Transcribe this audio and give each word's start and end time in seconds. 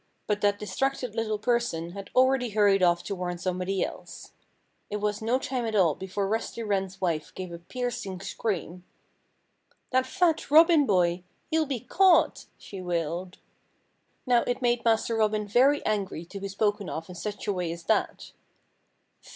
But 0.25 0.41
that 0.41 0.57
distracted 0.57 1.13
little 1.13 1.37
person 1.37 1.91
had 1.91 2.09
already 2.15 2.49
hurried 2.49 2.81
off 2.81 3.03
to 3.03 3.13
warn 3.13 3.37
somebody 3.37 3.83
else. 3.85 4.31
It 4.89 4.97
was 4.97 5.21
no 5.21 5.37
time 5.37 5.63
at 5.63 5.75
all 5.75 5.93
before 5.93 6.27
Rusty 6.27 6.63
Wren's 6.63 6.99
wife 6.99 7.31
gave 7.35 7.51
a 7.51 7.59
piercing 7.59 8.19
scream. 8.21 8.83
"That 9.91 10.07
fat 10.07 10.49
Robin 10.49 10.87
boy 10.87 11.23
he'll 11.51 11.67
be 11.67 11.81
caught!" 11.81 12.47
she 12.57 12.81
wailed. 12.81 13.37
Now, 14.25 14.41
it 14.47 14.59
made 14.59 14.83
Master 14.83 15.15
Robin 15.15 15.47
very 15.47 15.85
angry 15.85 16.25
to 16.25 16.39
be 16.39 16.47
spoken 16.47 16.89
of 16.89 17.07
in 17.07 17.13
such 17.13 17.45
a 17.45 17.53
way 17.53 17.71
as 17.71 17.83
that. 17.83 18.31